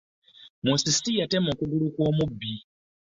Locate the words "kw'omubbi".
1.93-2.53